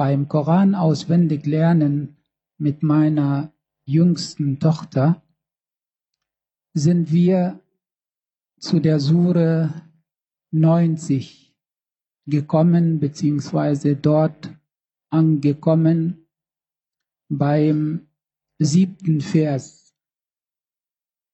beim 0.00 0.28
Koran 0.28 0.74
auswendig 0.74 1.44
lernen 1.44 2.16
mit 2.56 2.82
meiner 2.82 3.52
jüngsten 3.84 4.58
Tochter 4.58 5.22
sind 6.72 7.12
wir 7.12 7.60
zu 8.58 8.80
der 8.80 8.98
Sure 8.98 9.74
90 10.52 11.54
gekommen, 12.24 12.98
beziehungsweise 12.98 13.94
dort 13.94 14.56
angekommen 15.10 16.26
beim 17.28 18.08
siebten 18.58 19.20
Vers. 19.20 19.94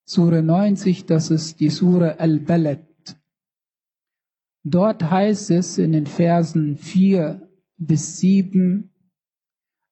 Sure 0.05 0.43
90, 0.43 1.07
das 1.07 1.31
ist 1.31 1.61
die 1.61 1.71
Sure 1.71 2.19
Al-Balad. 2.19 2.85
Dort 4.65 5.05
heißt 5.05 5.53
es 5.53 5.79
in 5.79 5.93
den 5.93 6.07
Versen 6.07 6.77
4 6.77 7.46
7 7.79 8.85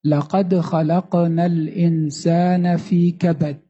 لقد 0.05 0.55
خلقنا 0.61 1.47
الإنسان 1.47 2.77
في 2.77 3.11
كبد. 3.13 3.61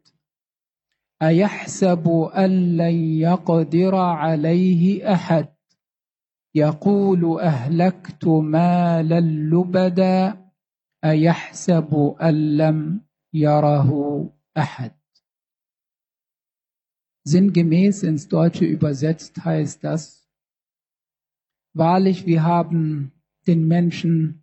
أيحسب 1.22 2.08
أن 2.36 2.76
لن 2.76 2.94
يقدر 2.94 3.94
عليه 3.94 5.12
أحد؟ 5.14 5.48
يقول 6.54 7.40
أهلكت 7.40 8.26
مالا 8.26 9.20
لبدا. 9.20 10.44
أيحسب 11.04 12.16
أن 12.22 12.56
لم 12.56 13.00
يره 13.32 13.90
أحد؟ 14.58 14.92
Sinngemäß 17.26 18.02
ins 18.02 18.28
Deutsche 18.28 18.66
übersetzt 18.66 19.44
heißt 19.44 19.82
das, 19.82 20.28
Wahrlich, 21.72 22.26
wir 22.26 22.44
haben 22.44 23.13
den 23.46 23.66
Menschen 23.66 24.42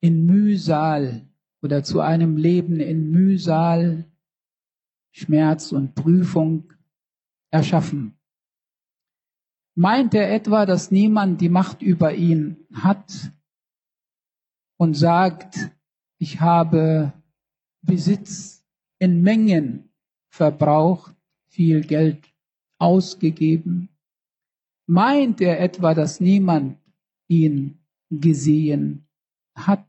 in 0.00 0.26
Mühsal 0.26 1.28
oder 1.62 1.82
zu 1.82 2.00
einem 2.00 2.36
Leben 2.36 2.80
in 2.80 3.10
Mühsal, 3.10 4.04
Schmerz 5.10 5.72
und 5.72 5.94
Prüfung 5.94 6.72
erschaffen. 7.50 8.18
Meint 9.74 10.14
er 10.14 10.32
etwa, 10.32 10.64
dass 10.64 10.90
niemand 10.90 11.40
die 11.40 11.48
Macht 11.48 11.82
über 11.82 12.14
ihn 12.14 12.66
hat 12.72 13.32
und 14.78 14.94
sagt, 14.94 15.70
ich 16.18 16.40
habe 16.40 17.12
Besitz 17.82 18.64
in 18.98 19.22
Mengen 19.22 19.90
verbraucht, 20.28 21.14
viel 21.46 21.82
Geld 21.82 22.32
ausgegeben? 22.78 23.88
Meint 24.86 25.40
er 25.40 25.60
etwa, 25.60 25.94
dass 25.94 26.20
niemand 26.20 26.78
ihn 27.28 27.78
gesehen 28.10 29.08
hat. 29.54 29.86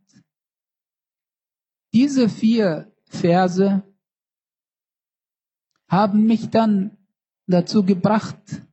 Diese 1.93 2.29
vier 2.29 2.91
Verse 3.05 3.83
haben 5.89 6.25
mich 6.25 6.49
dann 6.49 6.97
dazu 7.47 7.83
gebracht, 7.83 8.67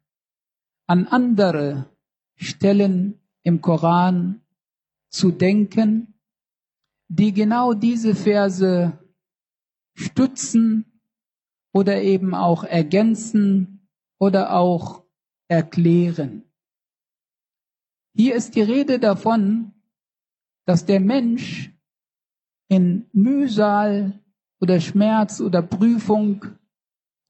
an 0.87 1.07
andere 1.07 1.91
Stellen 2.37 3.21
im 3.43 3.61
Koran 3.61 4.43
zu 5.11 5.31
denken, 5.31 6.15
die 7.09 7.33
genau 7.33 7.75
diese 7.75 8.15
Verse 8.15 8.99
stützen 9.95 11.01
oder 11.73 12.03
eben 12.03 12.35
auch 12.35 12.65
ergänzen 12.65 13.89
oder 14.19 14.55
auch 14.55 15.05
erklären. 15.49 16.45
Hier 18.17 18.37
ist 18.37 18.55
die 18.55 18.63
Rede 18.63 19.01
davon, 19.01 19.73
dass 20.67 20.87
der 20.87 21.01
Mensch 21.01 21.73
in 22.69 23.07
Mühsal 23.13 24.21
oder 24.61 24.81
Schmerz 24.81 25.41
oder 25.41 25.63
Prüfung 25.63 26.45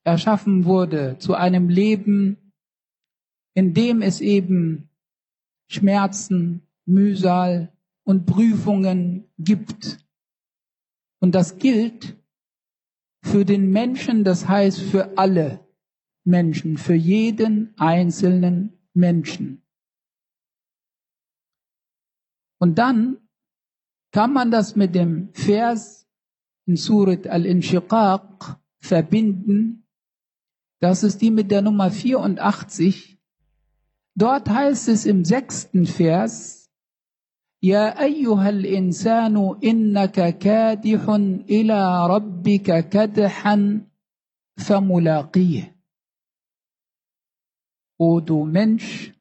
erschaffen 0.05 0.67
wurde 0.67 1.17
zu 1.19 1.35
einem 1.35 1.71
Leben, 1.71 2.53
in 3.55 3.73
dem 3.73 4.03
es 4.03 4.21
eben 4.21 4.91
Schmerzen, 5.69 6.69
Mühsal 6.85 7.73
und 8.05 8.27
Prüfungen 8.27 9.25
gibt. 9.39 10.05
Und 11.21 11.35
das 11.35 11.57
gilt 11.57 12.17
für 13.23 13.47
den 13.47 13.71
Menschen, 13.71 14.23
das 14.25 14.47
heißt 14.47 14.81
für 14.83 15.17
alle 15.17 15.67
Menschen, 16.25 16.77
für 16.77 16.95
jeden 16.95 17.75
einzelnen 17.79 18.79
Menschen. 18.93 19.64
Und 22.65 22.77
dann 22.77 23.19
kann 24.11 24.33
man 24.33 24.51
das 24.51 24.75
mit 24.75 24.95
dem 24.95 25.35
Vers 25.35 26.09
in 26.65 26.77
Surat 26.77 27.27
al-Inshiqaq 27.27 28.59
verbinden. 28.81 29.87
Das 30.81 31.03
ist 31.03 31.21
die 31.21 31.31
mit 31.31 31.51
der 31.51 31.61
Nummer 31.61 31.91
84. 31.91 33.19
Dort 34.15 34.49
heißt 34.49 34.89
es 34.89 35.05
im 35.05 35.27
sechsten 35.27 35.85
Vers, 35.85 36.71
Ja, 37.61 37.99
ayyuhal 37.99 38.65
insanu 38.65 39.57
innaka 39.61 40.33
kadihun 40.33 41.45
ila 41.47 42.07
rabbika 42.07 42.81
kadhan 42.81 43.91
famulaqih. 44.57 45.71
O 47.99 48.21
du 48.21 48.47
Mensch, 48.47 49.13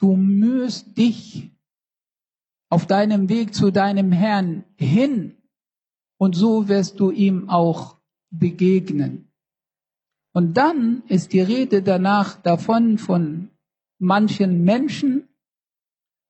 du 0.00 0.16
mühst 0.16 0.98
dich 0.98 1.55
auf 2.68 2.86
deinem 2.86 3.28
Weg 3.28 3.54
zu 3.54 3.70
deinem 3.70 4.12
Herrn 4.12 4.64
hin 4.76 5.36
und 6.18 6.34
so 6.34 6.68
wirst 6.68 6.98
du 7.00 7.10
ihm 7.10 7.48
auch 7.48 7.96
begegnen. 8.30 9.32
Und 10.32 10.56
dann 10.56 11.02
ist 11.08 11.32
die 11.32 11.40
Rede 11.40 11.82
danach 11.82 12.36
davon 12.42 12.98
von 12.98 13.50
manchen 13.98 14.64
Menschen, 14.64 15.28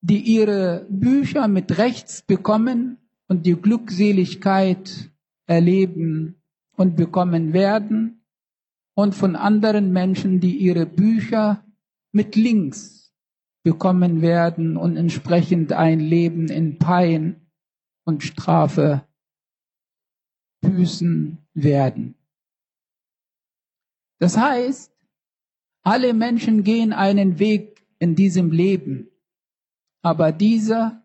die 0.00 0.20
ihre 0.20 0.86
Bücher 0.88 1.48
mit 1.48 1.78
rechts 1.78 2.22
bekommen 2.22 2.98
und 3.26 3.46
die 3.46 3.56
Glückseligkeit 3.56 5.10
erleben 5.46 6.40
und 6.76 6.96
bekommen 6.96 7.52
werden 7.52 8.24
und 8.94 9.14
von 9.14 9.34
anderen 9.34 9.92
Menschen, 9.92 10.40
die 10.40 10.56
ihre 10.56 10.86
Bücher 10.86 11.64
mit 12.12 12.36
links 12.36 13.05
bekommen 13.66 14.22
werden 14.22 14.76
und 14.76 14.96
entsprechend 14.96 15.72
ein 15.72 15.98
Leben 15.98 16.46
in 16.46 16.78
Pein 16.78 17.48
und 18.04 18.22
Strafe 18.22 19.04
büßen 20.60 21.38
werden. 21.52 22.14
Das 24.20 24.36
heißt, 24.36 24.92
alle 25.82 26.14
Menschen 26.14 26.62
gehen 26.62 26.92
einen 26.92 27.40
Weg 27.40 27.84
in 27.98 28.14
diesem 28.14 28.52
Leben, 28.52 29.08
aber 30.00 30.30
dieser 30.30 31.02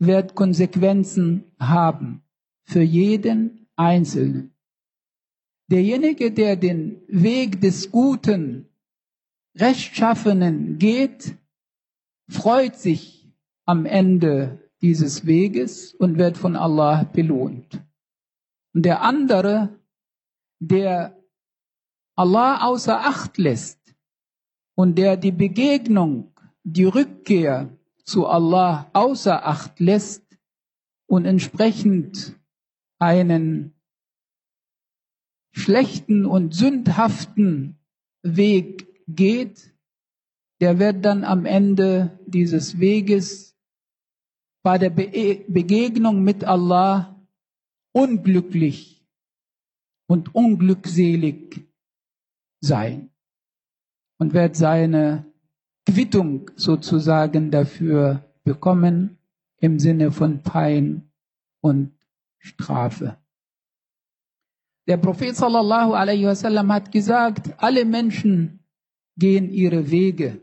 wird 0.00 0.34
Konsequenzen 0.34 1.44
haben 1.60 2.24
für 2.64 2.82
jeden 2.82 3.68
Einzelnen. 3.76 4.56
Derjenige, 5.70 6.32
der 6.32 6.56
den 6.56 7.00
Weg 7.06 7.60
des 7.60 7.92
Guten, 7.92 8.66
Rechtschaffenen 9.56 10.80
geht, 10.80 11.36
freut 12.32 12.76
sich 12.76 13.30
am 13.64 13.86
Ende 13.86 14.70
dieses 14.80 15.26
Weges 15.26 15.94
und 15.94 16.18
wird 16.18 16.36
von 16.36 16.56
Allah 16.56 17.04
belohnt. 17.04 17.80
Und 18.74 18.84
der 18.84 19.02
andere, 19.02 19.78
der 20.58 21.16
Allah 22.16 22.66
außer 22.66 23.00
Acht 23.00 23.38
lässt 23.38 23.94
und 24.74 24.96
der 24.96 25.16
die 25.16 25.32
Begegnung, 25.32 26.34
die 26.64 26.84
Rückkehr 26.84 27.76
zu 28.04 28.26
Allah 28.26 28.90
außer 28.92 29.46
Acht 29.46 29.78
lässt 29.80 30.24
und 31.06 31.24
entsprechend 31.24 32.38
einen 32.98 33.74
schlechten 35.52 36.26
und 36.26 36.54
sündhaften 36.54 37.78
Weg 38.22 38.88
geht, 39.06 39.74
der 40.60 40.78
wird 40.78 41.04
dann 41.04 41.24
am 41.24 41.44
Ende 41.44 42.18
dieses 42.32 42.78
Weges 42.78 43.56
bei 44.62 44.78
der 44.78 44.90
Be 44.90 45.44
Begegnung 45.48 46.22
mit 46.22 46.44
Allah 46.44 47.20
unglücklich 47.92 49.06
und 50.06 50.34
unglückselig 50.34 51.66
sein 52.60 53.10
und 54.18 54.34
wird 54.34 54.56
seine 54.56 55.26
Quittung 55.86 56.50
sozusagen 56.56 57.50
dafür 57.50 58.24
bekommen 58.44 59.18
im 59.58 59.78
Sinne 59.78 60.12
von 60.12 60.42
Pein 60.42 61.10
und 61.60 61.92
Strafe. 62.38 63.18
Der 64.88 64.96
Prophet 64.96 65.36
sallallahu 65.36 65.92
alaihi 65.92 66.26
wasallam 66.26 66.72
hat 66.72 66.90
gesagt, 66.90 67.54
alle 67.58 67.84
Menschen 67.84 68.60
gehen 69.16 69.50
ihre 69.50 69.90
Wege 69.90 70.41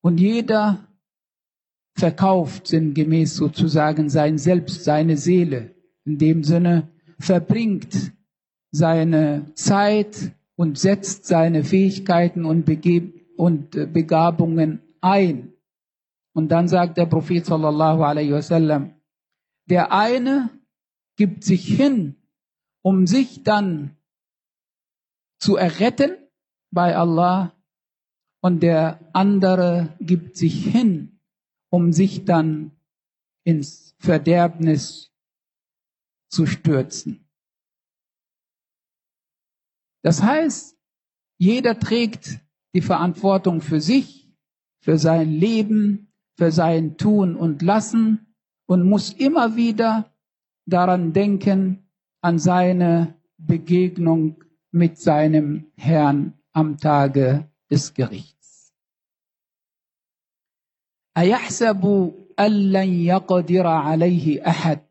und 0.00 0.18
jeder 0.18 0.88
verkauft 1.94 2.68
sinngemäß 2.68 3.36
sozusagen 3.36 4.08
sein 4.08 4.38
Selbst, 4.38 4.84
seine 4.84 5.16
Seele. 5.16 5.74
In 6.04 6.18
dem 6.18 6.44
Sinne 6.44 6.88
verbringt 7.18 8.12
seine 8.70 9.52
Zeit 9.54 10.32
und 10.56 10.78
setzt 10.78 11.26
seine 11.26 11.64
Fähigkeiten 11.64 12.44
und, 12.44 12.64
Bege 12.64 13.12
und 13.36 13.74
äh, 13.74 13.86
Begabungen 13.86 14.82
ein. 15.00 15.52
Und 16.32 16.48
dann 16.50 16.68
sagt 16.68 16.96
der 16.98 17.06
Prophet 17.06 17.44
sallallahu 17.44 18.02
alaihi 18.02 18.32
wasallam, 18.32 18.94
der 19.66 19.92
eine 19.92 20.50
gibt 21.16 21.44
sich 21.44 21.66
hin, 21.66 22.16
um 22.82 23.06
sich 23.06 23.42
dann 23.42 23.96
zu 25.38 25.56
erretten 25.56 26.16
bei 26.70 26.96
Allah 26.96 27.54
und 28.40 28.62
der 28.62 29.00
andere 29.12 29.96
gibt 30.00 30.36
sich 30.36 30.64
hin, 30.64 31.20
um 31.70 31.92
sich 31.92 32.24
dann 32.24 32.72
ins 33.44 33.94
Verderbnis 33.98 35.12
zu 36.30 36.46
stürzen. 36.46 37.28
Das 40.02 40.22
heißt, 40.22 40.78
jeder 41.38 41.78
trägt 41.78 42.40
die 42.74 42.80
Verantwortung 42.80 43.60
für 43.60 43.80
sich, 43.80 44.30
für 44.80 44.98
sein 44.98 45.30
Leben, 45.30 46.12
für 46.36 46.52
sein 46.52 46.96
Tun 46.96 47.34
und 47.36 47.62
Lassen 47.62 48.34
und 48.66 48.84
muss 48.84 49.12
immer 49.12 49.56
wieder 49.56 50.14
daran 50.66 51.12
denken, 51.12 51.90
an 52.20 52.38
seine 52.38 53.14
Begegnung 53.38 54.44
mit 54.70 54.98
seinem 54.98 55.72
Herrn 55.76 56.38
am 56.52 56.76
Tage 56.76 57.50
des 57.70 57.94
Gerichts. 57.94 58.72
Ayahsabu 61.14 62.28
allan 62.36 62.92
yaqdira 63.10 63.84
alayhi 63.84 64.40
ahad, 64.42 64.82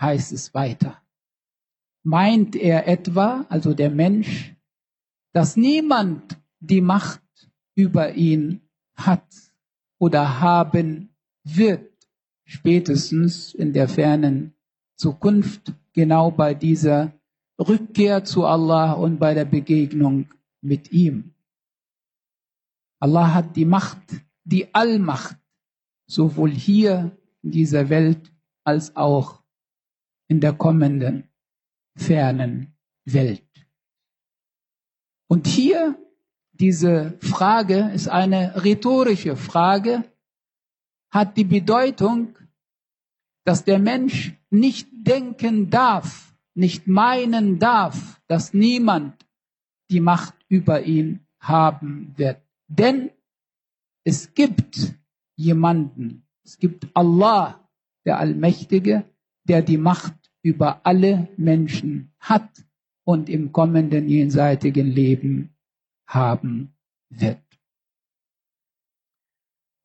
heißt 0.00 0.32
es 0.32 0.54
weiter. 0.54 1.02
Meint 2.02 2.56
er 2.56 2.86
etwa, 2.88 3.46
also 3.48 3.74
der 3.74 3.90
Mensch, 3.90 4.54
dass 5.32 5.56
niemand 5.56 6.38
die 6.60 6.80
Macht 6.80 7.22
über 7.74 8.14
ihn 8.14 8.62
hat 8.94 9.26
oder 9.98 10.40
haben 10.40 11.10
wird, 11.44 11.92
spätestens 12.44 13.54
in 13.54 13.72
der 13.72 13.88
fernen 13.88 14.54
Zukunft, 14.96 15.74
genau 15.92 16.30
bei 16.30 16.54
dieser 16.54 17.12
Rückkehr 17.58 18.24
zu 18.24 18.46
Allah 18.46 18.92
und 18.92 19.18
bei 19.18 19.34
der 19.34 19.44
Begegnung 19.44 20.28
mit 20.60 20.92
ihm. 20.92 21.35
Allah 22.98 23.34
hat 23.34 23.56
die 23.56 23.64
Macht, 23.64 23.98
die 24.44 24.74
Allmacht, 24.74 25.36
sowohl 26.06 26.50
hier 26.50 27.16
in 27.42 27.50
dieser 27.50 27.88
Welt 27.88 28.32
als 28.64 28.96
auch 28.96 29.42
in 30.28 30.40
der 30.40 30.52
kommenden 30.52 31.28
fernen 31.96 32.74
Welt. 33.04 33.42
Und 35.28 35.46
hier 35.46 35.98
diese 36.52 37.18
Frage 37.20 37.90
ist 37.92 38.08
eine 38.08 38.64
rhetorische 38.64 39.36
Frage, 39.36 40.04
hat 41.10 41.36
die 41.36 41.44
Bedeutung, 41.44 42.36
dass 43.44 43.64
der 43.64 43.78
Mensch 43.78 44.32
nicht 44.50 44.88
denken 44.92 45.70
darf, 45.70 46.34
nicht 46.54 46.86
meinen 46.86 47.58
darf, 47.58 48.20
dass 48.26 48.54
niemand 48.54 49.26
die 49.90 50.00
Macht 50.00 50.34
über 50.48 50.82
ihn 50.82 51.26
haben 51.38 52.14
wird. 52.16 52.45
Denn 52.68 53.10
es 54.04 54.34
gibt 54.34 54.94
jemanden, 55.36 56.26
es 56.44 56.58
gibt 56.58 56.88
Allah, 56.94 57.68
der 58.04 58.18
Allmächtige, 58.18 59.04
der 59.44 59.62
die 59.62 59.78
Macht 59.78 60.14
über 60.42 60.86
alle 60.86 61.28
Menschen 61.36 62.12
hat 62.20 62.64
und 63.04 63.28
im 63.28 63.52
kommenden 63.52 64.08
jenseitigen 64.08 64.86
Leben 64.86 65.56
haben 66.06 66.74
wird. 67.08 67.38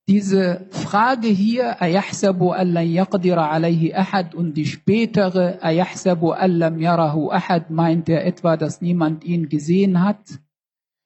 Diese 0.07 0.67
Frage 0.71 1.27
hier, 1.27 1.81
ayahsabu 1.81 2.51
allan 2.51 2.87
yaqdira 2.89 3.49
alayhi 3.49 3.93
ahad? 3.93 4.35
und 4.35 4.55
die 4.55 4.65
spätere, 4.65 5.63
ayahsabu 5.63 6.31
allam 6.31 6.79
yarahu 6.79 7.31
ahad, 7.31 7.69
meint 7.69 8.09
er 8.09 8.25
etwa, 8.25 8.57
dass 8.57 8.81
niemand 8.81 9.23
ihn 9.23 9.47
gesehen 9.47 10.01
hat, 10.01 10.39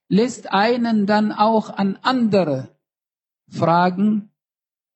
lässt 0.07 0.51
einen 0.51 1.05
dann 1.05 1.31
auch 1.31 1.69
an 1.69 1.97
andere 2.01 2.69
Fragen 3.49 4.29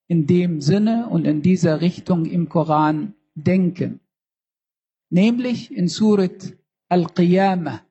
in 0.08 0.28
dem 0.28 0.62
Sinne 0.62 1.08
und 1.10 1.26
in 1.26 1.42
dieser 1.42 1.82
Richtung 1.82 2.26
im 2.26 2.50
Koran 2.50 3.14
denken 3.36 4.00
nämlich 5.10 5.76
in 5.76 5.88
Surat 5.88 6.54
Al-Qiyamah. 6.88 7.82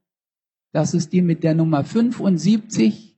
Das 0.73 0.95
ist 0.95 1.13
die 1.13 1.23
mit 1.23 1.45
der 1.45 1.55
Nummer 1.55 1.85
75. 1.85 3.17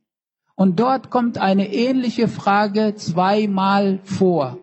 Und 0.54 0.78
dort 0.78 1.10
kommt 1.10 1.38
eine 1.38 1.72
ähnliche 1.72 2.28
Frage 2.28 2.94
zweimal 2.94 4.00
vor. 4.04 4.58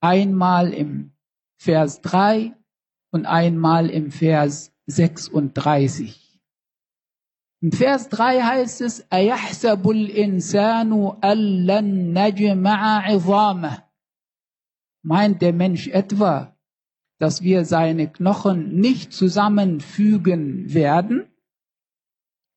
Einmal 0.00 0.72
im 0.72 1.12
Vers 1.56 2.00
3 2.02 2.54
und 3.10 3.26
einmal 3.26 3.90
im 3.90 4.10
Vers 4.12 4.72
36. 4.86 6.27
Im 7.61 7.71
Vers 7.71 8.09
3 8.09 8.41
heißt 8.41 8.81
es, 8.81 9.07
أَيَحْسَبُ 9.09 9.89
الْإِنسَانُ 9.89 10.91
أَلَّن 11.23 12.13
نَجْمَعَ 12.13 12.99
عِظَامَهُ 13.07 13.83
Meint 15.01 15.41
der 15.41 15.53
Mensch 15.53 15.87
etwa, 15.87 16.57
dass 17.19 17.41
wir 17.41 17.63
seine 17.63 18.11
Knochen 18.11 18.75
nicht 18.75 19.13
zusammenfügen 19.13 20.73
werden. 20.73 21.23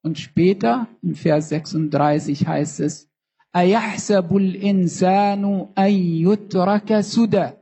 Und 0.03 0.19
später, 0.19 0.89
in 1.03 1.15
Vers 1.15 1.51
36 1.51 2.49
heißt 2.49 2.81
es, 2.81 3.09
أَيَحْسَبُ 3.55 4.37
الْإِنسَانُ 4.37 5.73
أَن 5.79 5.93
يُتْرَكَ 5.93 7.01
سُدًى 7.03 7.53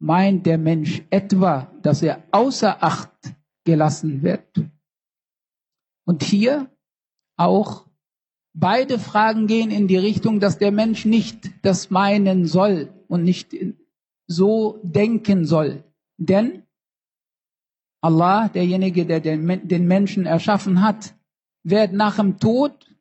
Meint 0.00 0.46
der 0.46 0.58
Mensch 0.58 1.02
etwa, 1.10 1.70
dass 1.82 2.02
er 2.02 2.22
außer 2.32 2.82
Acht 2.82 3.10
gelassen 3.64 4.22
wird? 4.22 4.48
Und 6.09 6.23
hier 6.23 6.67
auch 7.37 7.85
beide 8.55 8.97
Fragen 8.97 9.45
gehen 9.45 9.69
in 9.69 9.87
die 9.87 9.95
Richtung, 9.95 10.39
dass 10.39 10.57
der 10.57 10.71
Mensch 10.71 11.05
nicht 11.05 11.51
das 11.61 11.91
meinen 11.91 12.47
soll 12.47 12.91
und 13.07 13.23
nicht 13.23 13.55
so 14.25 14.79
denken 14.81 15.45
soll. 15.45 15.83
Denn 16.17 16.63
Allah, 18.01 18.49
derjenige, 18.49 19.05
der 19.05 19.19
den 19.19 19.87
Menschen 19.87 20.25
erschaffen 20.25 20.81
hat, 20.81 21.13
wird 21.63 21.93
nach 21.93 22.15
dem 22.15 22.39
Tod 22.39 22.91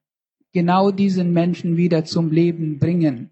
genau 0.53 0.91
diesen 0.91 1.33
Menschen 1.33 1.79
wieder 1.79 2.05
zum 2.05 2.31
Leben 2.31 2.79
bringen, 2.79 3.31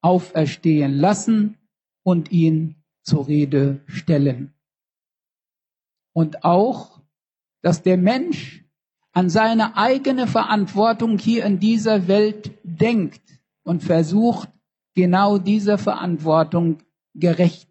auferstehen 0.00 0.94
lassen 0.94 1.58
und 2.04 2.30
ihn 2.30 2.76
zur 3.02 3.26
Rede 3.26 3.80
stellen. 3.88 4.54
Und 6.14 6.44
auch, 6.44 7.02
dass 7.62 7.82
der 7.82 7.96
Mensch 7.96 8.62
an 9.16 9.30
seine 9.30 9.78
eigene 9.78 10.26
Verantwortung 10.26 11.16
hier 11.16 11.46
in 11.46 11.58
dieser 11.58 12.06
Welt 12.06 12.50
denkt 12.64 13.40
und 13.62 13.82
versucht, 13.82 14.50
genau 14.94 15.38
dieser 15.38 15.78
Verantwortung 15.78 16.82
gerecht 17.14 17.66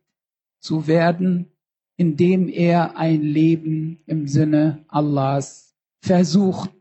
zu 0.59 0.87
werden, 0.87 1.51
indem 1.97 2.49
er 2.49 2.97
ein 2.97 3.21
Leben 3.21 4.01
im 4.07 4.27
Sinne 4.27 4.85
Allahs 4.87 5.77
versucht 6.01 6.71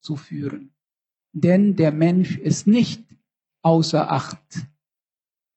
zu 0.00 0.16
führen. 0.16 0.74
Denn 1.32 1.76
der 1.76 1.92
Mensch 1.92 2.36
ist 2.36 2.66
nicht 2.66 3.04
außer 3.62 4.10
Acht 4.10 4.66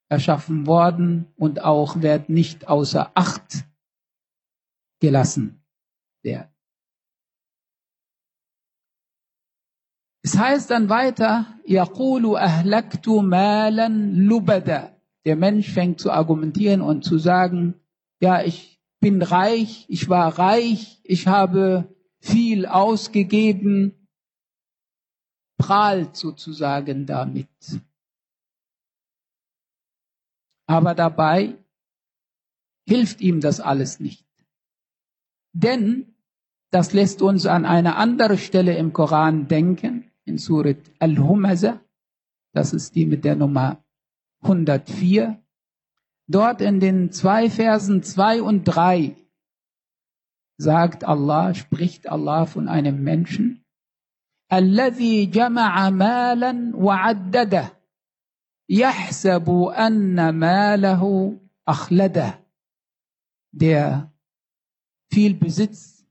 erschaffen 0.08 0.68
worden 0.68 1.26
und 1.34 1.64
auch 1.64 2.00
wird 2.00 2.28
nicht 2.28 2.68
außer 2.68 3.10
Acht 3.16 3.64
gelassen 5.00 5.64
werden. 6.22 6.55
Es 10.26 10.36
heißt 10.36 10.72
dann 10.72 10.88
weiter, 10.88 11.46
Yaqulu 11.66 12.34
ahlaktu 12.34 13.22
malan 13.22 14.26
lubada. 14.26 14.90
Der 15.24 15.36
Mensch 15.36 15.70
fängt 15.70 16.00
zu 16.00 16.10
argumentieren 16.10 16.80
und 16.80 17.04
zu 17.04 17.16
sagen, 17.16 17.80
ja, 18.18 18.42
ich 18.42 18.82
bin 18.98 19.22
reich, 19.22 19.86
ich 19.88 20.08
war 20.08 20.36
reich, 20.36 21.00
ich 21.04 21.28
habe 21.28 21.94
viel 22.18 22.66
ausgegeben, 22.66 24.08
prahlt 25.58 26.16
sozusagen 26.16 27.06
damit. 27.06 27.80
Aber 30.66 30.96
dabei 30.96 31.54
hilft 32.84 33.20
ihm 33.20 33.40
das 33.40 33.60
alles 33.60 34.00
nicht. 34.00 34.26
Denn, 35.52 36.16
das 36.72 36.92
lässt 36.92 37.22
uns 37.22 37.46
an 37.46 37.64
eine 37.64 37.94
andere 37.94 38.38
Stelle 38.38 38.76
im 38.76 38.92
Koran 38.92 39.46
denken, 39.46 39.95
in 40.25 40.37
Surat 40.37 40.77
Al-Humaza, 40.99 41.79
das 42.53 42.73
ist 42.73 42.95
die 42.95 43.05
mit 43.05 43.23
der 43.23 43.35
Nummer 43.35 43.83
104. 44.41 45.41
Dort 46.27 46.61
in 46.61 46.79
den 46.79 47.11
zwei 47.11 47.49
Versen 47.49 48.03
zwei 48.03 48.41
und 48.41 48.63
drei 48.63 49.15
sagt 50.57 51.03
Allah, 51.03 51.53
spricht 51.53 52.07
Allah 52.07 52.45
von 52.45 52.67
einem 52.67 53.03
Menschen, 53.03 53.61
الذي 54.53 55.25
جمع 55.25 55.89
مالا 55.89 56.71
وعدده 56.75 57.73
يحسب 58.69 59.49
أن 59.77 60.29
ماله 60.29 61.33
أخلده 61.67 62.41
der 63.53 64.11
viel 65.13 65.33
Besitz 65.33 66.05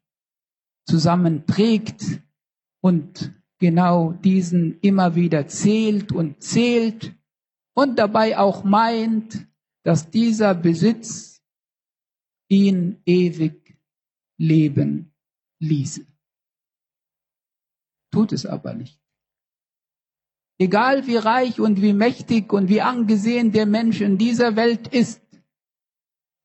zusammenträgt 0.86 2.22
und 2.80 3.32
genau 3.59 4.11
diesen 4.11 4.79
immer 4.81 5.15
wieder 5.15 5.47
zählt 5.47 6.11
und 6.11 6.41
zählt 6.41 7.15
und 7.73 7.99
dabei 7.99 8.37
auch 8.37 8.63
meint, 8.63 9.47
dass 9.83 10.09
dieser 10.09 10.55
Besitz 10.55 11.43
ihn 12.47 13.01
ewig 13.05 13.77
leben 14.37 15.13
ließe. 15.59 16.05
Tut 18.11 18.31
es 18.31 18.45
aber 18.45 18.73
nicht. 18.73 18.99
Egal 20.57 21.05
wie 21.05 21.17
reich 21.17 21.59
und 21.59 21.81
wie 21.81 21.93
mächtig 21.93 22.53
und 22.53 22.69
wie 22.69 22.81
angesehen 22.81 23.51
der 23.51 23.65
Mensch 23.65 23.99
in 23.99 24.17
dieser 24.17 24.55
Welt 24.55 24.87
ist, 24.87 25.21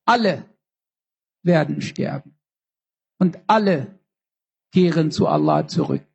alle 0.05 0.50
werden 1.43 1.81
sterben. 1.81 2.37
Und 3.19 3.38
alle 3.47 4.00
kehren 4.73 5.11
zu 5.11 5.29
Allah 5.29 5.69
zurück. 5.69 6.10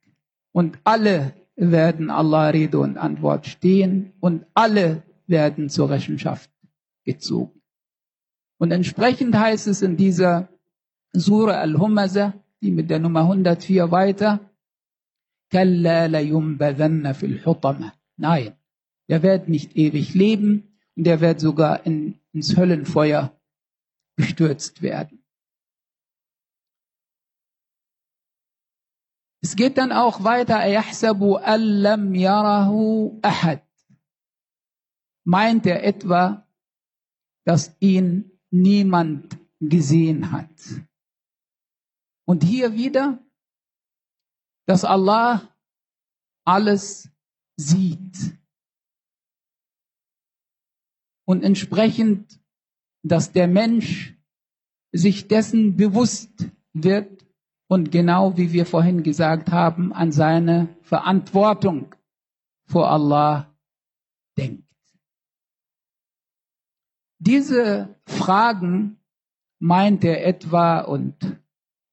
Und 0.55 0.79
alle 0.85 1.33
werden 1.57 2.09
Allah 2.09 2.47
Rede 2.47 2.79
und 2.79 2.97
Antwort 2.97 3.45
stehen. 3.45 4.13
Und 4.21 4.45
alle 4.53 5.03
werden 5.27 5.69
zur 5.69 5.89
Rechenschaft 5.89 6.49
gezogen. 7.03 7.61
Und 8.57 8.71
entsprechend 8.71 9.35
heißt 9.37 9.67
es 9.67 9.81
in 9.81 9.97
dieser 9.97 10.47
Surah 11.11 11.59
Al-Humaza, 11.59 12.35
die 12.61 12.71
mit 12.71 12.89
der 12.89 12.99
Nummer 12.99 13.23
104 13.23 13.91
weiter, 13.91 14.39
Nein, 18.17 18.53
der 19.09 19.23
wird 19.23 19.49
nicht 19.49 19.75
ewig 19.75 20.13
leben 20.13 20.79
und 20.95 21.03
der 21.03 21.19
wird 21.19 21.41
sogar 21.41 21.85
in, 21.85 22.17
ins 22.31 22.55
Höllenfeuer 22.55 23.37
gestürzt 24.15 24.81
werden. 24.81 25.24
Es 29.45 29.55
geht 29.55 29.77
dann 29.77 29.91
auch 29.91 30.23
weiter, 30.23 30.57
Meint 35.23 35.65
er 35.67 35.83
etwa, 35.83 36.47
dass 37.43 37.75
ihn 37.79 38.41
niemand 38.49 39.37
gesehen 39.59 40.31
hat? 40.31 40.49
Und 42.25 42.43
hier 42.43 42.73
wieder, 42.73 43.23
dass 44.65 44.83
Allah 44.83 45.55
alles 46.43 47.11
sieht. 47.55 48.39
Und 51.27 51.43
entsprechend, 51.43 52.39
dass 53.03 53.31
der 53.31 53.47
Mensch 53.47 54.17
sich 54.91 55.27
dessen 55.27 55.77
bewusst 55.77 56.49
wird, 56.73 57.24
und 57.67 57.91
genau 57.91 58.37
wie 58.37 58.53
wir 58.53 58.65
vorhin 58.65 59.03
gesagt 59.03 59.51
haben, 59.51 59.93
an 59.93 60.11
seine 60.11 60.69
Verantwortung 60.81 61.95
vor 62.65 62.89
Allah 62.89 63.55
denkt. 64.37 64.63
Diese 67.19 67.95
Fragen 68.05 68.99
meint 69.59 70.03
er 70.03 70.25
etwa 70.25 70.81
und 70.81 71.39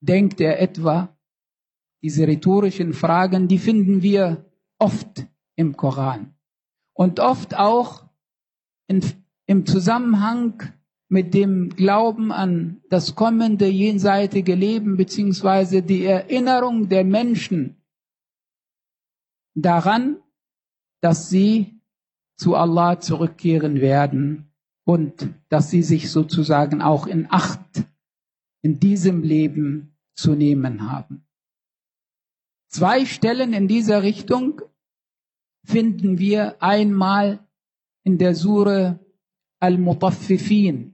denkt 0.01 0.41
er 0.41 0.61
etwa, 0.61 1.17
diese 2.03 2.27
rhetorischen 2.27 2.93
Fragen, 2.93 3.49
die 3.49 3.59
finden 3.59 4.03
wir 4.03 4.45
oft 4.79 5.27
im 5.55 5.77
Koran 5.77 6.35
und 6.93 7.21
oft 7.21 7.57
auch 7.57 8.05
in, 8.89 9.05
im 9.47 9.65
Zusammenhang 9.65 10.61
mit 11.13 11.35
dem 11.35 11.69
Glauben 11.77 12.33
an 12.33 12.81
das 12.89 13.15
kommende 13.15 13.67
jenseitige 13.67 14.55
Leben 14.55 14.97
beziehungsweise 14.97 15.83
die 15.83 16.07
Erinnerung 16.07 16.89
der 16.89 17.05
Menschen 17.05 17.77
daran, 19.55 20.23
dass 21.03 21.29
sie 21.29 21.79
zu 22.39 22.57
Allah 22.57 22.99
zurückkehren 22.99 23.83
werden 23.83 24.55
und 24.85 25.29
dass 25.51 25.69
sie 25.69 25.83
sich 25.83 26.11
sozusagen 26.11 26.81
auch 26.81 27.07
in 27.07 27.27
Acht 27.29 27.85
in 28.63 28.81
diesem 28.81 29.23
Leben 29.23 29.99
zu 30.15 30.35
nehmen 30.35 30.91
haben. 30.91 31.27
Zwei 32.71 33.05
Stellen 33.05 33.53
in 33.53 33.69
dieser 33.69 34.03
Richtung 34.03 34.63
finden 35.63 36.19
wir 36.19 36.63
einmal 36.63 37.47
in 38.03 38.17
der 38.17 38.35
Sure 38.35 38.99
Al-Mutaffifin, 39.61 40.92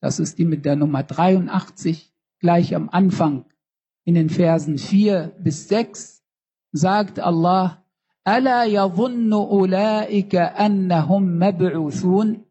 das 0.00 0.18
ist 0.18 0.38
die 0.38 0.44
mit 0.44 0.64
der 0.64 0.76
Nummer 0.76 1.02
83, 1.02 2.12
gleich 2.38 2.74
am 2.74 2.88
Anfang. 2.90 3.46
In 4.04 4.14
den 4.14 4.28
Versen 4.28 4.76
4 4.76 5.34
bis 5.38 5.68
6 5.68 6.22
sagt 6.72 7.20
Allah, 7.20 7.84
ألا 8.28 8.64
يظن 8.64 9.32
أولئك 9.32 10.34
أنهم 10.36 11.38
مبعوثون 11.38 12.44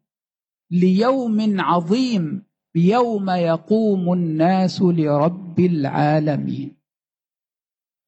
ليوم 0.70 1.60
عظيم 1.60 2.42
يوم 2.74 3.30
يقوم 3.30 4.12
الناس 4.12 4.82
لرب 4.82 5.60
العالمين 5.60 6.76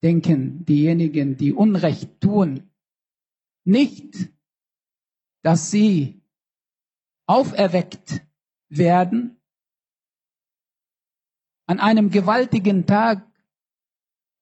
Denken 0.02 0.64
diejenigen, 0.66 1.36
die 1.36 1.52
Unrecht 1.52 2.20
tun, 2.20 2.70
nicht, 3.64 4.30
dass 5.42 5.70
sie 5.70 6.20
auferweckt 7.26 8.22
werden 8.71 9.37
an 11.67 11.79
einem 11.79 12.09
gewaltigen 12.09 12.85
Tag, 12.85 13.25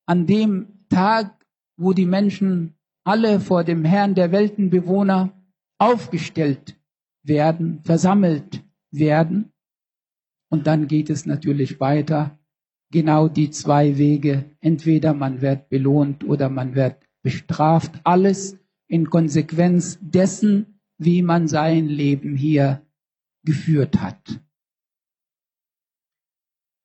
an 0.05 0.25
dem 0.25 0.85
Tag, 0.89 1.45
wo 1.77 1.93
die 1.93 2.05
Menschen 2.05 2.75
alle 3.03 3.39
vor 3.39 3.63
dem 3.63 3.83
Herrn 3.85 4.15
der 4.15 4.31
Weltenbewohner 4.31 5.33
aufgestellt 5.77 6.75
werden, 7.23 7.81
versammelt 7.83 8.63
werden. 8.91 9.51
Und 10.49 10.67
dann 10.67 10.87
geht 10.87 11.09
es 11.09 11.25
natürlich 11.25 11.79
weiter. 11.79 12.39
Genau 12.91 13.27
die 13.27 13.51
zwei 13.51 13.97
Wege. 13.97 14.49
Entweder 14.59 15.13
man 15.13 15.41
wird 15.41 15.69
belohnt 15.69 16.23
oder 16.23 16.49
man 16.49 16.75
wird 16.75 17.07
bestraft. 17.21 17.99
Alles 18.03 18.57
in 18.87 19.09
Konsequenz 19.09 19.99
dessen, 20.01 20.79
wie 20.97 21.21
man 21.21 21.47
sein 21.47 21.87
Leben 21.87 22.35
hier 22.35 22.81
geführt 23.43 24.01
hat. 24.01 24.41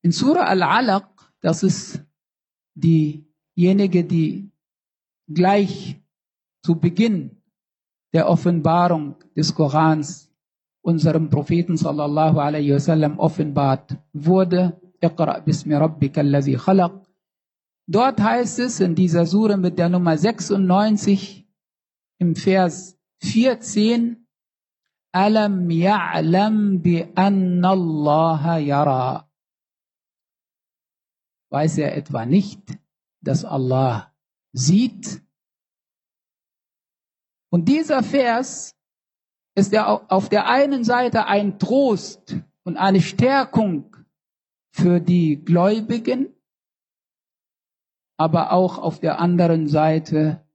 In 0.01 0.11
Surah 0.11 0.45
Al-Alaq, 0.45 1.07
das 1.41 1.63
ist 1.63 2.03
diejenige, 2.75 4.03
die 4.03 4.51
gleich 5.27 6.01
zu 6.63 6.75
Beginn 6.75 7.41
der 8.13 8.29
Offenbarung 8.29 9.15
des 9.35 9.53
Korans 9.53 10.31
unserem 10.81 11.29
Propheten 11.29 11.77
sallallahu 11.77 12.39
alaihi 12.39 12.73
wasallam 12.73 13.19
offenbart 13.19 13.97
wurde. 14.13 14.79
Iqra 15.01 15.39
bismi 15.41 15.73
rabbika 15.75 16.21
allazi 16.21 16.53
khalaq. 16.53 17.05
Dort 17.87 18.21
heißt 18.21 18.59
es 18.59 18.79
in 18.79 18.95
dieser 18.95 19.25
Sure 19.25 19.57
mit 19.57 19.77
der 19.77 19.89
Nummer 19.89 20.17
96 20.17 21.47
im 22.19 22.35
Vers 22.35 22.97
14, 23.21 24.24
Alam 25.15 25.69
ya'lam 25.69 26.83
bi 26.83 26.99
anna 27.15 27.69
Allah 27.71 28.59
yara. 28.59 29.31
Weiß 31.49 31.77
er 31.77 31.95
etwa 31.95 32.25
nicht, 32.25 32.77
dass 33.21 33.45
Allah 33.45 34.11
sieht? 34.51 35.23
Und 37.49 37.69
dieser 37.69 38.03
Vers 38.03 38.75
ist 39.55 39.71
ja 39.71 39.87
auf 39.87 40.27
der 40.27 40.49
einen 40.49 40.83
Seite 40.83 41.27
ein 41.27 41.59
Trost 41.59 42.35
und 42.65 42.75
eine 42.75 42.99
Stärkung 42.99 43.95
für 44.73 44.99
die 44.99 45.37
Gläubigen, 45.37 46.35
aber 48.17 48.51
auch 48.51 48.79
auf 48.79 48.99
der 48.99 49.19
anderen 49.19 49.69
Seite 49.69 50.45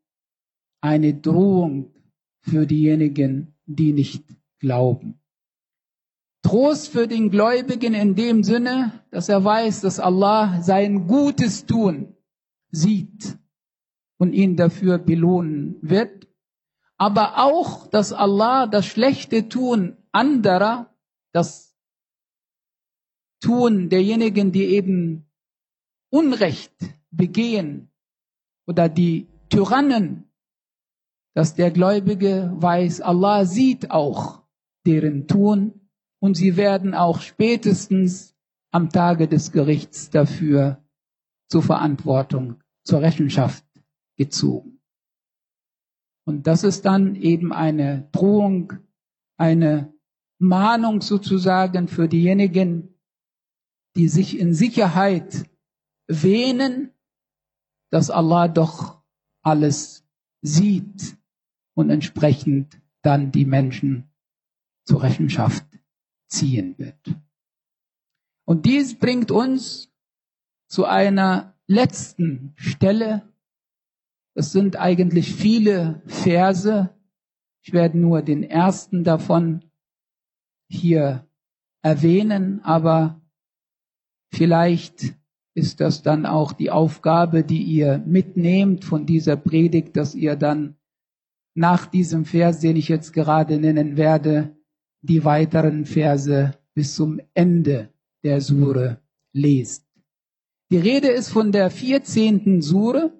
eine 0.83 1.15
Drohung 1.15 1.95
für 2.43 2.67
diejenigen, 2.67 3.55
die 3.65 3.95
nicht 3.95 4.40
glauben. 4.61 5.21
Trost 6.43 6.89
für 6.89 7.07
den 7.07 7.31
Gläubigen 7.31 7.93
in 7.93 8.15
dem 8.15 8.45
Sinne, 8.45 9.05
dass 9.11 9.29
er 9.29 9.45
weiß, 9.45 9.81
dass 9.83 10.01
Allah 10.01 10.63
sein 10.63 11.07
Gutes 11.07 11.67
tun 11.67 12.17
sieht 12.71 13.39
und 14.19 14.33
ihn 14.33 14.57
dafür 14.57 14.99
belohnen 14.99 15.77
wird, 15.83 16.29
aber 16.97 17.39
auch, 17.39 17.87
dass 17.89 18.13
Allah 18.13 18.67
das 18.67 18.87
schlechte 18.87 19.49
Tun 19.49 19.97
anderer, 20.13 20.95
das 21.33 21.77
Tun 23.41 23.89
derjenigen, 23.89 24.53
die 24.53 24.65
eben 24.65 25.27
Unrecht 26.11 26.75
begehen 27.11 27.91
oder 28.67 28.89
die 28.89 29.29
Tyrannen, 29.49 30.31
dass 31.35 31.55
der 31.55 31.71
Gläubige 31.71 32.53
weiß, 32.55 33.01
Allah 33.01 33.45
sieht 33.45 33.91
auch 33.91 34.40
deren 34.87 35.27
Tun 35.27 35.89
und 36.21 36.37
sie 36.37 36.57
werden 36.57 36.95
auch 36.95 37.21
spätestens 37.21 38.37
am 38.73 38.91
Tage 38.91 39.29
des 39.29 39.53
Gerichts 39.53 40.11
dafür 40.11 40.85
zur 41.49 41.63
Verantwortung, 41.63 42.63
zur 42.85 43.01
Rechenschaft 43.01 43.65
gezogen. 44.17 44.81
Und 46.27 46.47
das 46.47 46.63
ist 46.63 46.85
dann 46.85 47.17
eben 47.17 47.53
eine 47.53 48.09
Drohung, 48.13 48.75
eine 49.37 49.93
Mahnung 50.39 51.01
sozusagen 51.01 51.89
für 51.89 52.09
diejenigen, 52.09 52.95
die 53.97 54.09
sich 54.09 54.39
in 54.39 54.55
Sicherheit 54.55 55.51
wähnen, 56.07 56.93
dass 57.91 58.11
Allah 58.11 58.49
doch 58.49 59.03
alles 59.43 60.07
sieht 60.43 61.17
und 61.75 61.91
entsprechend 61.91 62.81
dann 63.03 63.33
die 63.33 63.47
Menschen 63.47 64.10
zur 64.91 65.05
Rechenschaft 65.05 65.65
ziehen 66.27 66.77
wird. 66.77 67.17
Und 68.45 68.67
dies 68.67 68.99
bringt 68.99 69.31
uns 69.31 69.95
zu 70.67 70.85
einer 70.85 71.57
letzten 71.69 72.55
Stelle. 72.57 73.33
Es 74.35 74.51
sind 74.51 74.75
eigentlich 74.75 75.33
viele 75.33 76.03
Verse. 76.07 76.91
Ich 77.63 77.73
werde 77.73 77.99
nur 77.99 78.23
den 78.23 78.43
ersten 78.43 79.05
davon 79.05 79.65
hier 80.69 81.25
erwähnen, 81.83 82.61
aber 82.65 83.21
vielleicht 84.35 85.15
ist 85.55 85.79
das 85.79 86.03
dann 86.03 86.27
auch 86.27 86.53
die 86.53 86.73
Aufgabe, 86.73 87.45
die 87.45 87.63
ihr 87.63 87.99
mitnehmt 87.99 88.85
von 88.85 89.07
dieser 89.07 89.37
Predigt, 89.37 89.97
dass 89.97 90.17
ihr 90.17 90.35
dann 90.35 90.81
nach 91.55 91.87
diesem 91.87 92.25
Vers, 92.25 92.59
den 92.59 92.75
ich 92.75 92.89
jetzt 92.89 93.13
gerade 93.13 93.61
nennen 93.61 93.97
werde, 93.97 94.57
die 95.02 95.24
weiteren 95.24 95.86
Verse 95.86 96.58
bis 96.74 96.96
zum 96.96 97.20
Ende 97.34 97.94
der 98.24 98.42
Sure 98.42 99.02
lest. 99.34 99.86
Die 100.72 100.78
Rede 100.78 101.10
ist 101.10 101.30
von 101.30 101.52
der 101.52 101.70
14. 101.70 102.62
Sure, 102.62 103.14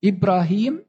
Ibrahim. 0.00 0.82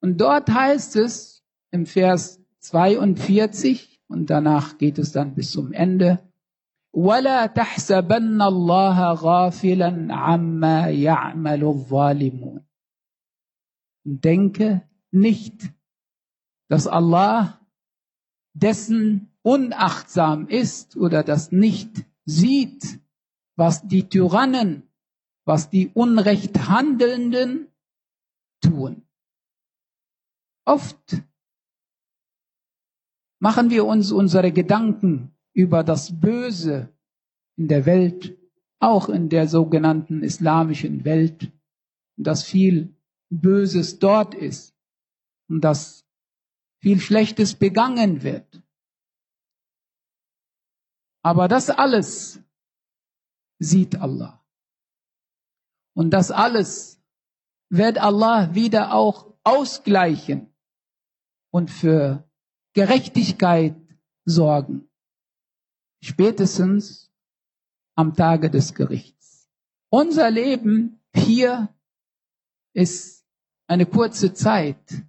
Und 0.00 0.20
dort 0.20 0.48
heißt 0.48 0.96
es 0.96 1.44
im 1.70 1.84
Vers 1.86 2.40
42, 2.60 4.00
und 4.08 4.30
danach 4.30 4.78
geht 4.78 4.98
es 4.98 5.12
dann 5.12 5.34
bis 5.34 5.50
zum 5.50 5.72
Ende, 5.72 6.18
ولا 6.94 7.46
تحسبن 7.46 8.42
الله 8.42 9.12
غافلا 9.12 10.14
عما 10.14 10.88
يعمل 10.88 11.64
الظالمون. 11.64 12.64
Denke 14.04 14.82
nicht, 15.10 15.70
dass 16.68 16.86
Allah 16.86 17.60
dessen 18.53 19.31
unachtsam 19.41 20.47
ist 20.47 20.95
oder 20.95 21.23
das 21.23 21.51
nicht 21.51 22.05
sieht, 22.25 22.99
was 23.55 23.87
die 23.87 24.07
Tyrannen, 24.07 24.83
was 25.45 25.69
die 25.69 25.89
Unrecht 25.93 26.67
Handelnden 26.67 27.67
tun. 28.61 29.03
Oft 30.65 31.21
machen 33.39 33.69
wir 33.69 33.85
uns 33.85 34.11
unsere 34.11 34.51
Gedanken 34.53 35.35
über 35.53 35.83
das 35.83 36.19
Böse 36.19 36.89
in 37.57 37.67
der 37.67 37.85
Welt, 37.85 38.37
auch 38.79 39.09
in 39.09 39.29
der 39.29 39.47
sogenannten 39.47 40.23
islamischen 40.23 41.03
Welt, 41.03 41.51
dass 42.15 42.43
viel 42.43 42.95
Böses 43.29 43.99
dort 43.99 44.35
ist 44.35 44.75
und 45.49 45.61
dass 45.61 46.02
viel 46.83 46.99
Schlechtes 46.99 47.55
begangen 47.55 48.23
wird. 48.23 48.61
Aber 51.23 51.47
das 51.47 51.69
alles 51.69 52.41
sieht 53.57 53.95
Allah. 53.95 54.45
Und 55.95 56.09
das 56.09 56.29
alles 56.29 57.01
wird 57.69 57.97
Allah 57.99 58.53
wieder 58.53 58.93
auch 58.93 59.33
ausgleichen 59.45 60.53
und 61.51 61.71
für 61.71 62.29
Gerechtigkeit 62.73 63.77
sorgen. 64.25 64.89
Spätestens 66.03 67.13
am 67.95 68.13
Tage 68.13 68.49
des 68.49 68.73
Gerichts. 68.73 69.49
Unser 69.89 70.29
Leben 70.29 71.01
hier 71.15 71.73
ist 72.73 73.25
eine 73.67 73.85
kurze 73.85 74.33
Zeit 74.33 75.05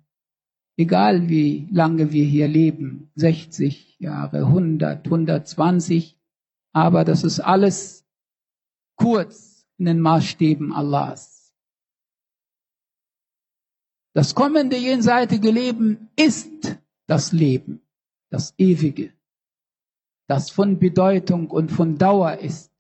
egal 0.77 1.29
wie 1.29 1.69
lange 1.71 2.13
wir 2.13 2.25
hier 2.25 2.49
leben, 2.49 3.11
60 3.15 3.99
Jahre, 3.99 4.39
100, 4.47 5.05
120, 5.05 6.19
aber 6.73 7.05
das 7.05 7.25
ist 7.25 7.41
alles 7.41 8.05
kurz 8.97 9.67
in 9.79 9.87
den 9.87 10.01
Maßstäben 10.01 10.73
Allahs. 10.73 11.53
Das 14.15 14.35
kommende 14.35 14.77
jenseitige 14.77 15.51
Leben 15.51 16.09
ist 16.17 16.79
das 17.07 17.33
Leben, 17.33 17.83
das 18.31 18.55
ewige, 18.59 19.13
das 20.29 20.51
von 20.51 20.79
Bedeutung 20.79 21.51
und 21.51 21.73
von 21.73 21.99
Dauer 21.99 22.39
ist. 22.39 22.73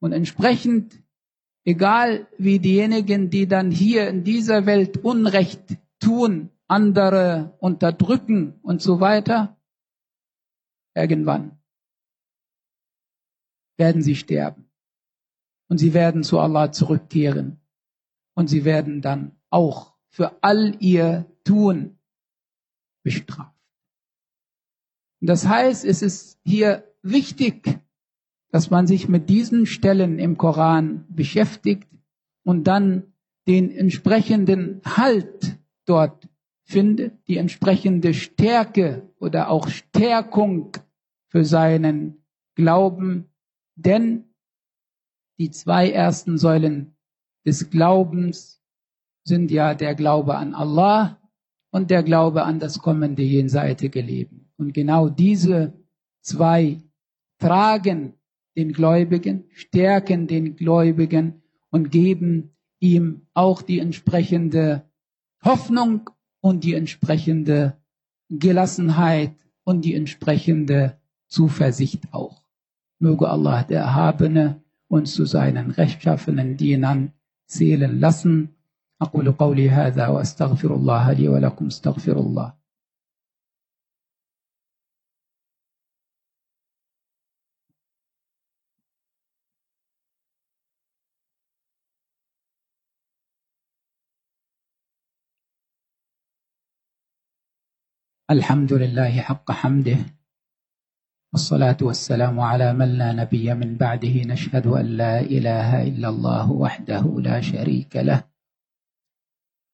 Und 0.00 0.12
entsprechend, 0.12 1.02
egal 1.64 2.26
wie 2.36 2.58
diejenigen, 2.58 3.30
die 3.30 3.46
dann 3.46 3.70
hier 3.70 4.06
in 4.08 4.22
dieser 4.22 4.66
Welt 4.66 4.98
Unrecht 5.02 5.78
tun, 5.98 6.50
andere 6.74 7.56
unterdrücken 7.60 8.58
und 8.62 8.82
so 8.82 8.98
weiter, 8.98 9.56
irgendwann 10.92 11.62
werden 13.76 14.02
sie 14.02 14.16
sterben. 14.16 14.68
Und 15.68 15.78
sie 15.78 15.94
werden 15.94 16.24
zu 16.24 16.40
Allah 16.40 16.72
zurückkehren. 16.72 17.60
Und 18.34 18.48
sie 18.48 18.64
werden 18.64 19.00
dann 19.00 19.36
auch 19.50 19.94
für 20.08 20.42
all 20.42 20.76
ihr 20.80 21.26
Tun 21.44 21.98
bestraft. 23.04 23.54
Und 25.20 25.28
das 25.28 25.46
heißt, 25.46 25.84
es 25.84 26.02
ist 26.02 26.40
hier 26.44 26.92
wichtig, 27.02 27.80
dass 28.50 28.70
man 28.70 28.88
sich 28.88 29.08
mit 29.08 29.30
diesen 29.30 29.66
Stellen 29.66 30.18
im 30.18 30.36
Koran 30.38 31.06
beschäftigt 31.08 31.88
und 32.42 32.64
dann 32.64 33.14
den 33.46 33.70
entsprechenden 33.70 34.80
Halt 34.84 35.58
dort 35.86 36.28
findet, 36.64 37.26
die 37.28 37.36
entsprechende 37.36 38.14
Stärke 38.14 39.08
oder 39.18 39.50
auch 39.50 39.68
Stärkung 39.68 40.72
für 41.28 41.44
seinen 41.44 42.24
Glauben, 42.54 43.30
denn 43.76 44.24
die 45.38 45.50
zwei 45.50 45.90
ersten 45.90 46.38
Säulen 46.38 46.96
des 47.44 47.70
Glaubens 47.70 48.62
sind 49.24 49.50
ja 49.50 49.74
der 49.74 49.94
Glaube 49.94 50.36
an 50.36 50.54
Allah 50.54 51.20
und 51.70 51.90
der 51.90 52.02
Glaube 52.02 52.44
an 52.44 52.60
das 52.60 52.78
kommende 52.78 53.22
jenseitige 53.22 54.00
Leben. 54.00 54.52
Und 54.56 54.72
genau 54.72 55.08
diese 55.08 55.74
zwei 56.20 56.80
tragen 57.38 58.14
den 58.56 58.72
Gläubigen, 58.72 59.44
stärken 59.50 60.26
den 60.26 60.56
Gläubigen 60.56 61.42
und 61.70 61.90
geben 61.90 62.56
ihm 62.78 63.26
auch 63.34 63.62
die 63.62 63.80
entsprechende 63.80 64.88
Hoffnung 65.42 66.10
und 66.43 66.63
die 66.63 66.73
entsprechende 66.73 67.77
Gelassenheit 68.29 69.35
und 69.63 69.85
die 69.85 69.95
entsprechende 69.95 70.97
Zuversicht 71.27 72.13
auch. 72.13 72.43
Möge 72.99 73.29
Allah 73.29 73.63
der 73.63 73.81
Erhabene 73.81 74.61
uns 74.87 75.13
zu 75.13 75.25
seinen 75.25 75.71
rechtschaffenen 75.71 76.57
Dienern 76.57 77.13
zählen 77.47 77.99
lassen. 77.99 78.49
أقول 79.01 79.31
قولي 79.31 79.69
هذا 79.69 80.07
وأستغفر 80.07 80.75
الله 80.75 81.13
لي 81.13 81.27
ولكم 81.29 81.65
استغفر 81.65 82.19
الله 82.19 82.53
الحمد 98.30 98.72
لله 98.72 99.20
حق 99.20 99.50
حمده 99.52 99.98
والصلاة 101.32 101.76
والسلام 101.82 102.40
على 102.40 102.72
من 102.72 102.98
لا 102.98 103.12
نبي 103.12 103.54
من 103.54 103.76
بعده 103.76 104.24
نشهد 104.24 104.66
أن 104.66 104.86
لا 104.86 105.20
إله 105.20 105.82
إلا 105.88 106.08
الله 106.08 106.52
وحده 106.52 107.20
لا 107.20 107.40
شريك 107.40 107.96
له 107.96 108.24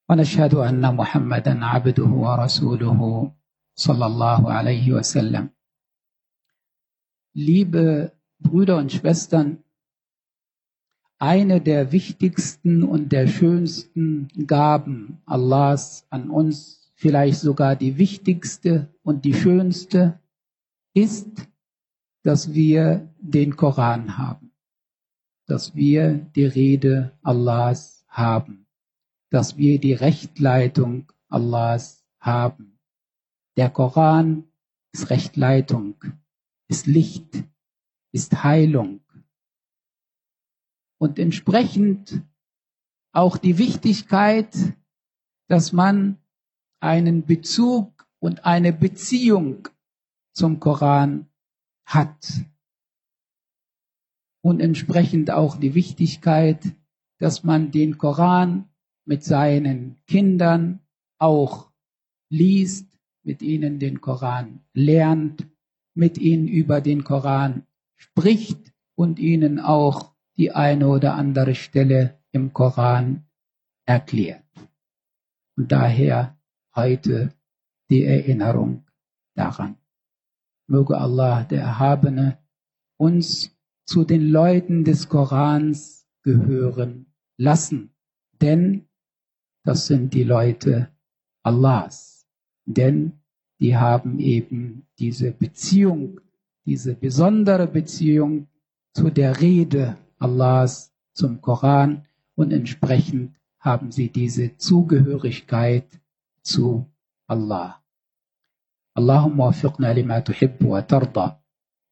ونشهد 0.09 0.53
أن 0.53 0.95
محمدا 0.95 1.65
عبده 1.65 2.03
ورسوله 2.03 3.31
صلى 3.75 4.05
الله 4.05 4.51
عليه 4.51 4.91
وسلم. 4.91 5.49
Liebe 7.33 8.11
Brüder 8.39 8.77
und 8.77 8.91
Schwestern, 8.91 9.63
eine 11.19 11.61
der 11.61 11.93
wichtigsten 11.93 12.83
und 12.83 13.13
der 13.13 13.27
schönsten 13.27 14.27
Gaben 14.45 15.21
Allahs 15.25 16.05
an 16.09 16.29
uns, 16.29 16.80
vielleicht 17.01 17.39
sogar 17.39 17.75
die 17.75 17.97
wichtigste 17.97 18.93
und 19.01 19.25
die 19.25 19.33
schönste, 19.33 20.21
ist, 20.93 21.49
dass 22.21 22.53
wir 22.53 23.11
den 23.17 23.55
Koran 23.55 24.19
haben, 24.19 24.53
dass 25.47 25.73
wir 25.73 26.13
die 26.13 26.45
Rede 26.45 27.17
Allahs 27.23 28.05
haben, 28.07 28.67
dass 29.31 29.57
wir 29.57 29.79
die 29.79 29.93
Rechtleitung 29.93 31.11
Allahs 31.27 32.05
haben. 32.19 32.77
Der 33.57 33.71
Koran 33.71 34.43
ist 34.93 35.09
Rechtleitung, 35.09 35.95
ist 36.67 36.85
Licht, 36.85 37.45
ist 38.11 38.43
Heilung. 38.43 39.01
Und 40.99 41.17
entsprechend 41.17 42.21
auch 43.11 43.37
die 43.37 43.57
Wichtigkeit, 43.57 44.55
dass 45.47 45.73
man 45.73 46.20
einen 46.81 47.25
Bezug 47.25 48.07
und 48.19 48.45
eine 48.45 48.73
Beziehung 48.73 49.67
zum 50.33 50.59
Koran 50.59 51.29
hat. 51.85 52.45
Und 54.43 54.59
entsprechend 54.59 55.31
auch 55.31 55.57
die 55.57 55.75
Wichtigkeit, 55.75 56.75
dass 57.19 57.43
man 57.43 57.71
den 57.71 57.97
Koran 57.97 58.69
mit 59.05 59.23
seinen 59.23 60.03
Kindern 60.07 60.79
auch 61.19 61.71
liest, 62.29 62.87
mit 63.23 63.41
ihnen 63.41 63.79
den 63.79 64.01
Koran 64.01 64.65
lernt 64.73 65.47
mit 65.93 66.17
ihnen 66.17 66.47
über 66.47 66.81
den 66.81 67.03
Koran 67.03 67.65
spricht 67.95 68.73
und 68.95 69.19
ihnen 69.19 69.59
auch 69.59 70.13
die 70.37 70.51
eine 70.51 70.87
oder 70.87 71.15
andere 71.15 71.55
Stelle 71.55 72.19
im 72.31 72.53
Koran 72.53 73.25
erklärt. 73.85 74.43
Und 75.57 75.71
daher 75.71 76.37
heute 76.75 77.33
die 77.89 78.03
Erinnerung 78.03 78.85
daran. 79.35 79.77
Möge 80.67 80.97
Allah, 80.97 81.43
der 81.43 81.61
Erhabene, 81.61 82.39
uns 82.97 83.51
zu 83.85 84.05
den 84.05 84.29
Leuten 84.29 84.83
des 84.83 85.09
Korans 85.09 86.07
gehören 86.23 87.07
lassen. 87.37 87.93
Denn 88.39 88.87
das 89.63 89.87
sind 89.87 90.13
die 90.13 90.23
Leute 90.23 90.89
Allahs. 91.43 92.27
Denn 92.65 93.13
die 93.59 93.77
haben 93.77 94.19
eben 94.19 94.87
diese 94.97 95.31
Beziehung, 95.31 96.21
diese 96.65 96.95
besondere 96.95 97.67
Beziehung 97.67 98.47
zu 98.93 99.09
der 99.09 99.41
Rede 99.41 99.97
Allahs 100.17 100.93
zum 101.13 101.41
Koran 101.41 102.05
und 102.35 102.51
entsprechend 102.51 103.35
haben 103.59 103.91
sie 103.91 104.09
diese 104.09 104.57
Zugehörigkeit 104.57 106.00
zu 106.43 106.85
Allah. 107.31 107.81
اللهم 108.97 109.39
وفقنا 109.39 109.93
لما 109.93 110.19
تحب 110.19 110.65
وترضى. 110.65 111.31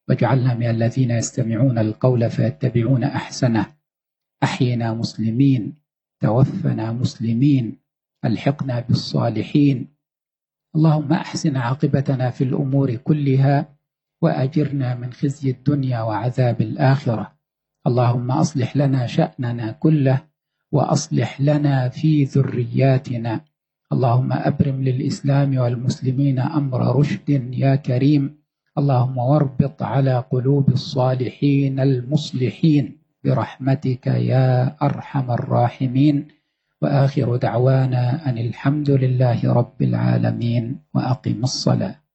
واجعلنا 0.09 0.53
من 0.53 0.69
الذين 0.69 1.11
يستمعون 1.11 1.77
القول 1.77 2.29
فيتبعون 2.29 3.03
أحسنه. 3.03 3.75
أحينا 4.43 4.93
مسلمين 4.93 5.77
توفنا 6.21 6.91
مسلمين 6.91 7.79
ألحقنا 8.25 8.79
بالصالحين. 8.79 9.95
اللهم 10.75 11.13
أحسن 11.13 11.57
عاقبتنا 11.57 12.29
في 12.29 12.43
الأمور 12.43 12.95
كلها 12.95 13.75
وأجرنا 14.21 14.95
من 14.95 15.13
خزي 15.13 15.51
الدنيا 15.51 16.01
وعذاب 16.01 16.61
الآخرة. 16.61 17.39
اللهم 17.87 18.31
أصلح 18.31 18.77
لنا 18.77 19.07
شأننا 19.07 19.71
كله 19.71 20.27
وأصلح 20.71 21.41
لنا 21.41 21.89
في 21.89 22.23
ذرياتنا. 22.23 23.48
اللهم 23.89 24.33
أبرم 24.33 24.83
للإسلام 24.83 25.57
والمسلمين 25.57 26.39
أمر 26.39 26.95
رشد 26.99 27.29
يا 27.53 27.75
كريم. 27.75 28.37
اللهم 28.77 29.17
واربط 29.17 29.83
على 29.83 30.23
قلوب 30.31 30.69
الصالحين 30.69 31.79
المصلحين 31.79 32.85
برحمتك 33.25 34.07
يا 34.07 34.77
أرحم 34.81 35.31
الراحمين. 35.31 36.27
وآخر 36.81 37.35
دعوانا 37.35 38.29
أن 38.29 38.37
الحمد 38.37 38.89
لله 38.89 39.53
رب 39.53 39.81
العالمين 39.81 40.79
وأقم 40.93 41.43
الصلاة. 41.43 42.08